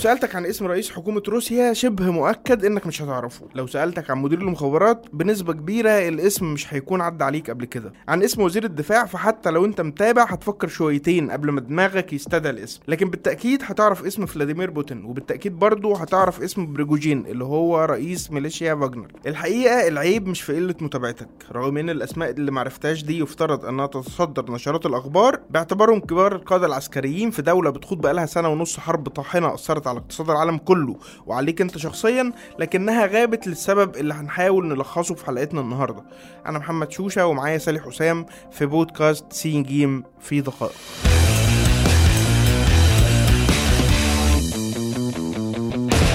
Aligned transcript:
سألتك 0.00 0.34
عن 0.36 0.46
اسم 0.46 0.66
رئيس 0.66 0.90
حكومة 0.90 1.22
روسيا 1.28 1.72
شبه 1.72 2.10
مؤكد 2.10 2.64
إنك 2.64 2.86
مش 2.86 3.02
هتعرفه. 3.02 3.46
لو 3.54 3.66
سألتك 3.66 4.10
عن 4.10 4.18
مدير 4.18 4.38
المخابرات 4.38 5.06
بنسبة 5.12 5.52
كبيرة 5.52 5.90
الاسم 6.08 6.52
مش 6.52 6.74
هيكون 6.74 7.00
عدى 7.00 7.24
عليك 7.24 7.50
قبل 7.50 7.64
كده. 7.64 7.92
عن 8.08 8.22
اسم 8.22 8.42
وزير 8.42 8.64
الدفاع 8.64 9.04
فحتى 9.06 9.50
لو 9.50 9.64
أنت 9.64 9.80
متابع 9.80 10.22
هتفكر 10.24 10.68
شويتين 10.68 11.30
قبل 11.30 11.50
ما 11.50 11.60
دماغك 11.60 12.12
يستدعي 12.12 12.52
الاسم. 12.52 12.80
لكن 12.88 13.10
بالتأكيد 13.10 13.62
هتعرف 13.64 14.04
اسم 14.04 14.26
فلاديمير 14.26 14.70
بوتين 14.70 15.04
وبالتأكيد 15.04 15.58
برضه 15.58 15.96
هتعرف 15.96 16.42
اسم 16.42 16.72
بريجوجين 16.72 17.26
اللي 17.26 17.44
هو 17.44 17.84
رئيس 17.84 18.30
ميليشيا 18.30 18.74
فاجنر 18.74 19.08
الحقيقة 19.26 19.88
العيب 19.88 20.26
مش 20.26 20.42
في 20.42 20.56
قلة 20.56 20.74
متابعتك. 20.80 21.28
رغم 21.52 21.76
إن 21.76 21.90
الأسماء 21.90 22.30
اللي 22.30 22.50
معرفتهاش 22.50 23.04
دي 23.04 23.18
يفترض 23.18 23.64
أنها 23.64 23.86
تتصدر 23.86 24.52
نشرات 24.52 24.86
الأخبار 24.86 25.40
باعتبارهم 25.50 26.00
كبار 26.00 26.34
القادة 26.34 26.66
العسكريين 26.66 27.30
في 27.30 27.42
دولة 27.42 27.70
بتخوض 27.70 28.00
بقالها 28.00 28.26
سنة 28.26 28.48
ونص 28.48 28.78
حرب 28.78 29.08
طاحنة 29.08 29.54
أثرت 29.54 29.89
على 29.90 29.98
اقتصاد 29.98 30.30
العالم 30.30 30.56
كله 30.56 30.96
وعليك 31.26 31.60
انت 31.60 31.78
شخصيا 31.78 32.32
لكنها 32.58 33.06
غابت 33.06 33.46
للسبب 33.46 33.96
اللي 33.96 34.14
هنحاول 34.14 34.66
نلخصه 34.66 35.14
في 35.14 35.26
حلقتنا 35.26 35.60
النهارده. 35.60 36.04
أنا 36.46 36.58
محمد 36.58 36.92
شوشة 36.92 37.26
ومعايا 37.26 37.58
سالي 37.58 37.80
حسام 37.80 38.26
في 38.52 38.66
بودكاست 38.66 39.32
سين 39.32 39.62
جيم 39.62 40.04
في 40.20 40.40
دقائق. 40.40 40.72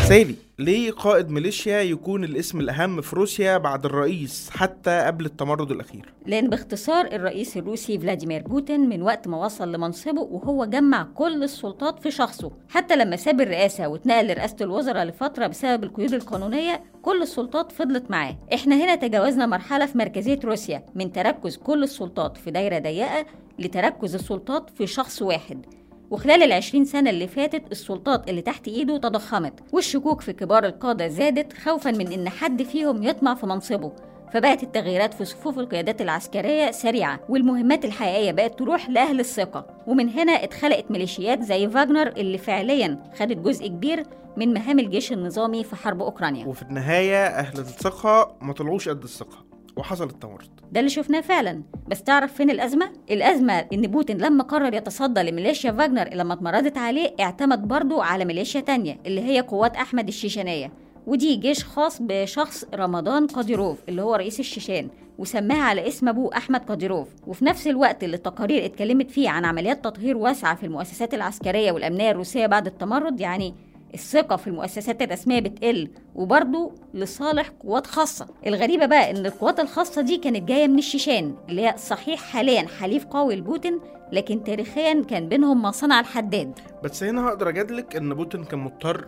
سالي 0.07 0.44
ليه 0.59 0.91
قائد 0.91 1.29
ميليشيا 1.29 1.81
يكون 1.81 2.23
الاسم 2.23 2.59
الأهم 2.59 3.01
في 3.01 3.15
روسيا 3.15 3.57
بعد 3.57 3.85
الرئيس 3.85 4.49
حتى 4.49 4.99
قبل 4.99 5.25
التمرد 5.25 5.71
الأخير؟ 5.71 6.13
لأن 6.25 6.49
باختصار 6.49 7.05
الرئيس 7.05 7.57
الروسي 7.57 7.99
فلاديمير 7.99 8.41
بوتين 8.41 8.89
من 8.89 9.01
وقت 9.01 9.27
ما 9.27 9.45
وصل 9.45 9.71
لمنصبه 9.71 10.21
وهو 10.21 10.65
جمع 10.65 11.07
كل 11.15 11.43
السلطات 11.43 11.99
في 11.99 12.11
شخصه. 12.11 12.51
حتى 12.69 12.95
لما 12.95 13.15
ساب 13.15 13.41
الرئاسة 13.41 13.87
واتنقل 13.87 14.27
لرئاسة 14.27 14.55
الوزراء 14.61 15.05
لفترة 15.05 15.47
بسبب 15.47 15.83
القيود 15.83 16.13
القانونية 16.13 16.83
كل 17.01 17.21
السلطات 17.21 17.71
فضلت 17.71 18.11
معاه. 18.11 18.37
إحنا 18.53 18.75
هنا 18.75 18.95
تجاوزنا 18.95 19.45
مرحلة 19.45 19.85
في 19.85 19.97
مركزية 19.97 20.39
روسيا 20.43 20.85
من 20.95 21.11
تركز 21.11 21.57
كل 21.57 21.83
السلطات 21.83 22.37
في 22.37 22.51
دايرة 22.51 22.79
ضيقة 22.79 23.25
لتركز 23.59 24.15
السلطات 24.15 24.69
في 24.69 24.87
شخص 24.87 25.21
واحد. 25.21 25.65
وخلال 26.11 26.43
العشرين 26.43 26.85
سنة 26.85 27.09
اللي 27.09 27.27
فاتت 27.27 27.71
السلطات 27.71 28.29
اللي 28.29 28.41
تحت 28.41 28.67
إيده 28.67 28.97
تضخمت 28.97 29.53
والشكوك 29.73 30.21
في 30.21 30.33
كبار 30.33 30.65
القادة 30.65 31.07
زادت 31.07 31.53
خوفا 31.53 31.91
من 31.91 32.11
إن 32.11 32.29
حد 32.29 32.63
فيهم 32.63 33.03
يطمع 33.03 33.35
في 33.35 33.45
منصبه. 33.45 33.91
فبقت 34.33 34.63
التغييرات 34.63 35.13
في 35.13 35.25
صفوف 35.25 35.59
القيادات 35.59 36.01
العسكرية 36.01 36.71
سريعة 36.71 37.19
والمهمات 37.29 37.85
الحقيقية 37.85 38.31
بقت 38.31 38.59
تروح 38.59 38.89
لأهل 38.89 39.19
الثقة. 39.19 39.65
ومن 39.87 40.09
هنا 40.09 40.31
اتخلقت 40.31 40.91
ميليشيات 40.91 41.41
زي 41.41 41.69
فاجنر 41.69 42.07
اللي 42.07 42.37
فعليا 42.37 43.03
خدت 43.19 43.37
جزء 43.37 43.67
كبير 43.67 44.03
من 44.37 44.53
مهام 44.53 44.79
الجيش 44.79 45.11
النظامي 45.11 45.63
في 45.63 45.75
حرب 45.75 46.01
أوكرانيا. 46.01 46.45
وفي 46.45 46.61
النهاية 46.61 47.25
أهل 47.27 47.59
الثقة 47.59 48.37
ما 48.41 48.53
طلعوش 48.53 48.89
قد 48.89 49.03
الثقة. 49.03 49.45
وحصل 49.77 50.05
التمرد. 50.09 50.49
ده 50.71 50.79
اللي 50.79 50.89
شفناه 50.89 51.21
فعلا. 51.21 51.61
بس 51.87 52.03
تعرف 52.03 52.33
فين 52.33 52.49
الأزمة؟ 52.49 52.89
الأزمة 53.11 53.53
إن 53.73 53.81
بوتين 53.81 54.17
لما 54.17 54.43
قرر 54.43 54.73
يتصدى 54.73 55.21
لميليشيا 55.21 55.71
فاجنر 55.71 56.09
لما 56.13 56.33
اتمردت 56.33 56.77
عليه 56.77 57.15
اعتمد 57.19 57.67
برضه 57.67 58.03
على 58.03 58.25
ميليشيا 58.25 58.61
تانية 58.61 58.97
اللي 59.05 59.21
هي 59.21 59.39
قوات 59.41 59.75
أحمد 59.75 60.07
الشيشانية. 60.07 60.71
ودي 61.07 61.35
جيش 61.35 61.63
خاص 61.63 62.01
بشخص 62.01 62.65
رمضان 62.73 63.27
قاديروف 63.27 63.77
اللي 63.89 64.01
هو 64.01 64.15
رئيس 64.15 64.39
الشيشان 64.39 64.89
وسماها 65.17 65.63
على 65.63 65.87
اسم 65.87 66.09
أبوه 66.09 66.37
أحمد 66.37 66.61
قاديروف 66.65 67.07
وفي 67.27 67.45
نفس 67.45 67.67
الوقت 67.67 68.03
اللي 68.03 68.15
التقارير 68.15 68.65
اتكلمت 68.65 69.11
فيه 69.11 69.29
عن 69.29 69.45
عمليات 69.45 69.83
تطهير 69.83 70.17
واسعة 70.17 70.55
في 70.55 70.65
المؤسسات 70.65 71.13
العسكرية 71.13 71.71
والأمنية 71.71 72.11
الروسية 72.11 72.45
بعد 72.45 72.67
التمرد 72.67 73.19
يعني 73.19 73.55
الثقة 73.93 74.35
في 74.35 74.47
المؤسسات 74.47 75.01
الرسمية 75.01 75.39
بتقل 75.39 75.89
وبرضه 76.15 76.71
لصالح 76.93 77.49
قوات 77.59 77.87
خاصة. 77.87 78.27
الغريبة 78.47 78.85
بقى 78.85 79.11
إن 79.11 79.25
القوات 79.25 79.59
الخاصة 79.59 80.01
دي 80.01 80.17
كانت 80.17 80.47
جاية 80.49 80.67
من 80.67 80.77
الشيشان 80.77 81.35
اللي 81.49 81.61
هي 81.67 81.75
صحيح 81.77 82.19
حاليا 82.23 82.67
حليف 82.79 83.05
قوي 83.05 83.35
لبوتين 83.35 83.79
لكن 84.11 84.43
تاريخيا 84.43 85.03
كان 85.09 85.29
بينهم 85.29 85.61
مصنع 85.61 85.99
الحداد. 85.99 86.59
بس 86.83 87.03
هنا 87.03 87.27
هقدر 87.27 87.49
أجادلك 87.49 87.95
إن 87.95 88.13
بوتين 88.13 88.43
كان 88.43 88.59
مضطر 88.59 89.07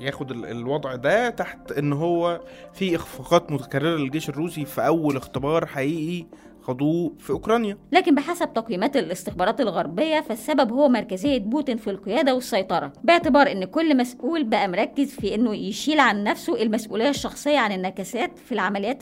ياخد 0.00 0.30
الوضع 0.30 0.94
ده 0.94 1.30
تحت 1.30 1.72
إن 1.72 1.92
هو 1.92 2.40
في 2.72 2.96
إخفاقات 2.96 3.52
متكررة 3.52 3.96
للجيش 3.96 4.28
الروسي 4.28 4.64
في 4.64 4.86
أول 4.86 5.16
اختبار 5.16 5.66
حقيقي 5.66 6.26
خدوه 6.68 7.12
في 7.18 7.30
أوكرانيا. 7.30 7.78
لكن 7.92 8.14
بحسب 8.14 8.52
تقييمات 8.52 8.96
الاستخبارات 8.96 9.60
الغربية 9.60 10.20
فالسبب 10.20 10.72
هو 10.72 10.88
مركزية 10.88 11.38
بوتين 11.38 11.76
في 11.76 11.90
القيادة 11.90 12.34
والسيطرة 12.34 12.92
باعتبار 13.04 13.52
إن 13.52 13.64
كل 13.64 13.96
مسؤول 13.96 14.44
بقى 14.44 14.68
مركز 14.68 15.10
في 15.14 15.34
إنه 15.34 15.54
يشيل 15.56 16.00
عن 16.00 16.24
نفسه 16.24 16.62
المسؤولية 16.62 17.08
الشخصية 17.08 17.58
عن 17.58 17.72
النكسات 17.72 18.38
في 18.38 18.52
العمليات 18.52 18.98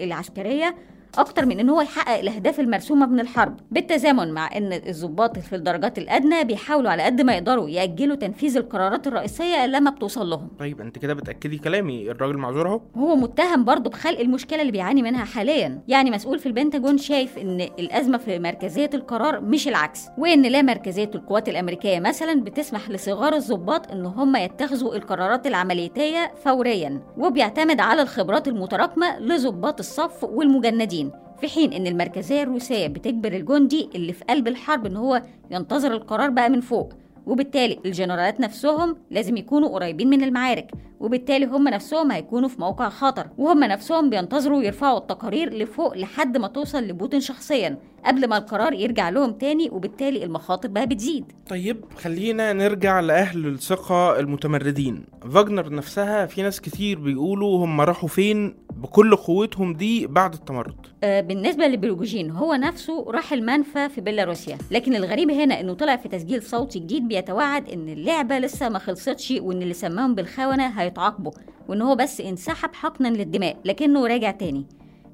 العسكرية. 0.00 0.74
أكتر 1.18 1.46
من 1.46 1.60
إن 1.60 1.70
هو 1.70 1.80
يحقق 1.80 2.18
الأهداف 2.18 2.60
المرسومة 2.60 3.06
من 3.06 3.20
الحرب 3.20 3.56
بالتزامن 3.70 4.32
مع 4.32 4.56
إن 4.56 4.72
الضباط 4.72 5.38
في 5.38 5.56
الدرجات 5.56 5.98
الأدنى 5.98 6.44
بيحاولوا 6.44 6.90
على 6.90 7.02
قد 7.02 7.20
ما 7.20 7.34
يقدروا 7.34 7.68
يأجلوا 7.68 8.16
تنفيذ 8.16 8.56
القرارات 8.56 9.06
الرئيسية 9.06 9.66
لما 9.66 9.90
بتوصل 9.90 10.30
لهم 10.30 10.48
طيب 10.58 10.80
أنت 10.80 10.98
كده 10.98 11.14
بتأكدي 11.14 11.58
كلامي 11.58 12.10
الراجل 12.10 12.36
معذور 12.36 12.68
أهو. 12.68 12.80
هو 12.96 13.16
متهم 13.16 13.64
برضه 13.64 13.90
بخلق 13.90 14.20
المشكلة 14.20 14.60
اللي 14.60 14.72
بيعاني 14.72 15.02
منها 15.02 15.24
حاليا. 15.24 15.80
يعني 15.88 16.10
مسؤول 16.10 16.38
في 16.38 16.46
البنتاجون 16.46 16.98
شايف 16.98 17.38
إن 17.38 17.60
الأزمة 17.60 18.18
في 18.18 18.38
مركزية 18.38 18.90
القرار 18.94 19.40
مش 19.40 19.68
العكس 19.68 20.06
وإن 20.18 20.42
لا 20.42 20.62
مركزية 20.62 21.10
القوات 21.14 21.48
الأمريكية 21.48 22.00
مثلا 22.00 22.40
بتسمح 22.44 22.90
لصغار 22.90 23.34
الضباط 23.34 23.90
إن 23.90 24.06
هم 24.06 24.36
يتخذوا 24.36 24.96
القرارات 24.96 25.46
العملياتيه 25.46 26.32
فوريا 26.44 27.00
وبيعتمد 27.18 27.80
على 27.80 28.02
الخبرات 28.02 28.48
المتراكمة 28.48 29.18
لضباط 29.18 29.78
الصف 29.78 30.24
والمجندين. 30.24 31.07
في 31.40 31.48
حين 31.48 31.72
إن 31.72 31.86
المركزية 31.86 32.42
الروسية 32.42 32.86
بتجبر 32.86 33.32
الجندي 33.32 33.88
اللي 33.94 34.12
في 34.12 34.24
قلب 34.24 34.48
الحرب 34.48 34.86
إن 34.86 34.96
هو 34.96 35.22
ينتظر 35.50 35.92
القرار 35.92 36.30
بقى 36.30 36.50
من 36.50 36.60
فوق. 36.60 36.92
وبالتالي 37.26 37.78
الجنرالات 37.86 38.40
نفسهم 38.40 38.96
لازم 39.10 39.36
يكونوا 39.36 39.68
قريبين 39.68 40.10
من 40.10 40.24
المعارك. 40.24 40.70
وبالتالي 41.00 41.46
هم 41.46 41.68
نفسهم 41.68 42.10
هيكونوا 42.12 42.48
في 42.48 42.60
موقع 42.60 42.88
خطر. 42.88 43.26
وهم 43.38 43.64
نفسهم 43.64 44.10
بينتظروا 44.10 44.62
يرفعوا 44.62 44.98
التقارير 44.98 45.54
لفوق 45.54 45.96
لحد 45.96 46.36
ما 46.36 46.48
توصل 46.48 46.82
لبوتين 46.82 47.20
شخصيا 47.20 47.78
قبل 48.06 48.28
ما 48.28 48.38
القرار 48.38 48.72
يرجع 48.72 49.08
لهم 49.08 49.32
تاني 49.32 49.70
وبالتالي 49.70 50.24
المخاطر 50.24 50.68
بقى 50.68 50.86
بتزيد. 50.86 51.32
طيب 51.48 51.84
خلينا 51.96 52.52
نرجع 52.52 53.00
لأهل 53.00 53.46
الثقة 53.46 54.18
المتمردين. 54.18 55.04
فاجنر 55.34 55.74
نفسها 55.74 56.26
في 56.26 56.42
ناس 56.42 56.60
كتير 56.60 56.98
بيقولوا 56.98 57.64
هم 57.64 57.80
راحوا 57.80 58.08
فين 58.08 58.54
بكل 58.78 59.16
قوتهم 59.16 59.74
دي 59.74 60.06
بعد 60.06 60.34
التمرد. 60.34 60.74
آه 61.04 61.20
بالنسبة 61.20 61.66
لبروجين 61.66 62.30
هو 62.30 62.54
نفسه 62.54 63.04
راح 63.10 63.32
المنفى 63.32 63.88
في 63.88 64.00
بيلاروسيا 64.00 64.58
لكن 64.70 64.94
الغريب 64.94 65.30
هنا 65.30 65.60
إنه 65.60 65.74
طلع 65.74 65.96
في 65.96 66.08
تسجيل 66.08 66.42
صوتي 66.42 66.78
جديد 66.78 67.08
بيتوعد 67.08 67.68
إن 67.70 67.88
اللعبة 67.88 68.38
لسه 68.38 68.68
ما 68.68 68.78
خلصتش 68.78 69.34
وإن 69.40 69.62
اللي 69.62 69.74
سماهم 69.74 70.14
بالخونة 70.14 70.66
هيتعاقبوا 70.66 71.32
وإن 71.68 71.82
هو 71.82 71.94
بس 71.94 72.20
انسحب 72.20 72.74
حقنا 72.74 73.08
للدماء 73.08 73.56
لكنه 73.64 74.06
راجع 74.06 74.30
تاني. 74.30 74.66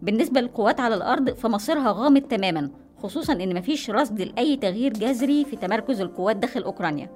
بالنسبة 0.02 0.40
للقوات 0.40 0.80
على 0.80 0.94
الأرض 0.94 1.30
فمصيرها 1.30 1.92
غامض 1.92 2.20
تماما 2.22 2.70
خصوصا 3.02 3.32
إن 3.32 3.54
مفيش 3.58 3.90
رصد 3.90 4.20
لأي 4.20 4.56
تغيير 4.56 4.92
جذري 4.92 5.44
في 5.44 5.56
تمركز 5.56 6.00
القوات 6.00 6.36
داخل 6.36 6.62
أوكرانيا. 6.62 7.10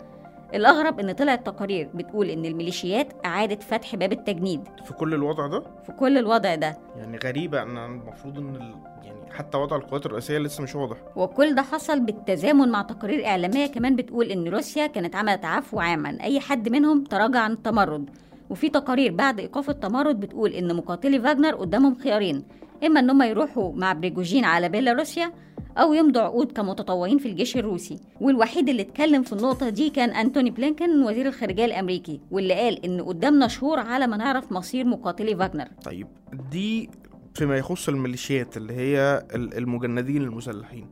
الأغرب 0.55 1.01
إن 1.01 1.13
طلعت 1.13 1.47
تقارير 1.47 1.89
بتقول 1.95 2.31
إن 2.31 2.45
الميليشيات 2.45 3.13
أعادت 3.25 3.63
فتح 3.63 3.97
باب 3.97 4.13
التجنيد. 4.13 4.61
في 4.85 4.93
كل 4.93 5.15
الوضع 5.15 5.47
ده؟ 5.47 5.63
في 5.87 5.93
كل 5.93 6.19
الوضع 6.19 6.55
ده. 6.55 6.79
يعني 6.97 7.19
غريبة 7.25 7.63
أن 7.63 7.77
المفروض 7.79 8.39
إن 8.39 8.57
ال... 8.57 8.75
يعني 9.03 9.33
حتى 9.33 9.59
وضع 9.59 9.77
القوات 9.77 10.07
الرئيسية 10.07 10.39
لسه 10.39 10.63
مش 10.63 10.75
واضح. 10.75 10.97
وكل 11.17 11.55
ده 11.55 11.63
حصل 11.63 12.01
بالتزامن 12.01 12.69
مع 12.69 12.83
تقارير 12.83 13.27
إعلامية 13.27 13.67
كمان 13.67 13.97
بتقول 13.97 14.27
إن 14.27 14.49
روسيا 14.49 14.87
كانت 14.87 15.17
عملت 15.17 15.45
عفو 15.45 15.81
عام 15.81 16.07
عن 16.07 16.15
أي 16.17 16.41
حد 16.41 16.69
منهم 16.69 17.05
تراجع 17.05 17.39
عن 17.41 17.53
التمرد. 17.53 18.11
وفي 18.51 18.69
تقارير 18.69 19.13
بعد 19.13 19.41
إيقاف 19.41 19.71
التمرد 19.71 20.21
بتقول 20.21 20.51
إن 20.53 20.77
مقاتلي 20.77 21.21
فاجنر 21.21 21.55
قدامهم 21.55 21.95
خيارين. 21.95 22.45
إما 22.87 23.01
إن 23.01 23.11
هم 23.11 23.23
يروحوا 23.23 23.73
مع 23.73 23.93
بريجوجين 23.93 24.45
على 24.45 24.69
بيلاروسيا 24.69 25.33
أو 25.79 25.93
يمضوا 25.93 26.23
عقود 26.23 26.53
كمتطوعين 26.53 27.19
في 27.19 27.29
الجيش 27.29 27.57
الروسي. 27.57 27.99
والوحيد 28.21 28.69
اللي 28.69 28.83
اتكلم 28.83 29.23
في 29.23 29.33
النقطة 29.33 29.69
دي 29.69 29.91
كان 29.91 30.11
أنتوني 30.11 30.51
بلينكن 30.51 31.03
وزير 31.03 31.27
الخارجية 31.29 31.65
الأمريكي 31.65 32.21
واللي 32.31 32.55
قال 32.55 32.85
إن 32.85 33.01
قدامنا 33.01 33.49
شهور 33.49 33.79
على 33.79 34.07
ما 34.07 34.17
نعرف 34.17 34.53
مصير 34.53 34.85
مقاتلي 34.85 35.37
فاجنر 35.37 35.69
طيب 35.85 36.07
دي 36.51 36.91
فيما 37.35 37.57
يخص 37.57 37.89
الميليشيات 37.89 38.57
اللي 38.57 38.73
هي 38.73 39.27
المجندين 39.35 40.23
المسلحين. 40.23 40.87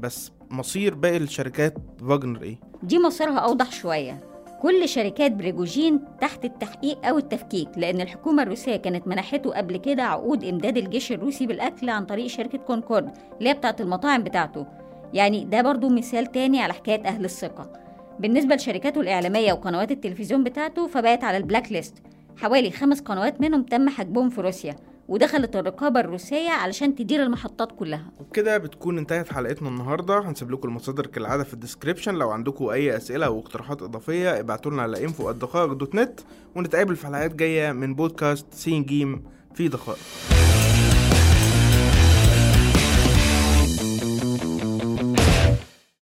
بس 0.00 0.32
مصير 0.50 0.94
باقي 0.94 1.16
الشركات 1.16 1.74
فاجنر 2.08 2.42
إيه؟ 2.42 2.56
دي 2.82 2.98
مصيرها 2.98 3.38
أوضح 3.38 3.72
شوية. 3.72 4.20
كل 4.62 4.88
شركات 4.88 5.32
بريجوجين 5.32 6.00
تحت 6.20 6.44
التحقيق 6.44 7.06
أو 7.06 7.18
التفكيك 7.18 7.68
لأن 7.76 8.00
الحكومة 8.00 8.42
الروسية 8.42 8.76
كانت 8.76 9.08
منحته 9.08 9.50
قبل 9.50 9.76
كده 9.76 10.02
عقود 10.02 10.44
إمداد 10.44 10.76
الجيش 10.76 11.12
الروسي 11.12 11.46
بالأكل 11.46 11.90
عن 11.90 12.04
طريق 12.06 12.26
شركة 12.26 12.58
كونكورد 12.58 13.10
اللي 13.38 13.48
هي 13.50 13.54
بتاعة 13.54 13.76
المطاعم 13.80 14.22
بتاعته. 14.22 14.66
يعني 15.14 15.44
ده 15.44 15.62
برضو 15.62 15.88
مثال 15.88 16.26
تاني 16.26 16.62
على 16.62 16.72
حكاية 16.72 17.04
أهل 17.04 17.24
الثقة. 17.24 17.72
بالنسبة 18.20 18.54
لشركاته 18.54 19.00
الإعلامية 19.00 19.52
وقنوات 19.52 19.90
التلفزيون 19.90 20.44
بتاعته 20.44 20.86
فبقت 20.86 21.24
على 21.24 21.36
ال 21.36 21.42
black 21.42 21.72
list. 21.72 21.94
حوالي 22.36 22.70
خمس 22.70 23.00
قنوات 23.00 23.40
منهم 23.40 23.62
تم 23.62 23.88
حجبهم 23.88 24.30
في 24.30 24.40
روسيا. 24.40 24.76
ودخلت 25.08 25.56
الرقابة 25.56 26.00
الروسية 26.00 26.50
علشان 26.50 26.94
تدير 26.94 27.22
المحطات 27.22 27.72
كلها. 27.72 28.12
وبكده 28.20 28.58
بتكون 28.58 28.98
انتهت 28.98 29.32
حلقتنا 29.32 29.68
النهارده. 29.68 30.18
هنسيب 30.18 30.50
لكم 30.50 30.68
المصادر 30.68 31.06
كالعادة 31.06 31.44
في 31.44 31.54
ال 31.54 31.59
description. 31.59 32.14
لو 32.14 32.30
عندكم 32.30 32.64
أي 32.64 32.96
أسئلة 32.96 33.26
أو 33.26 33.40
اقتراحات 33.40 33.82
إضافية 33.82 34.40
ابعتوا 34.40 34.70
لنا 34.70 34.82
على 34.82 35.08
info 35.08 35.30
dot 35.30 35.94
net 35.94 36.20
ونتقابل 36.54 36.96
في 36.96 37.06
حلقات 37.06 37.34
جاية 37.34 37.72
من 37.72 37.94
بودكاست 37.94 38.46
سين 38.54 38.84
جيم 38.84 39.24
في 39.54 39.68
دقائق. 39.68 39.98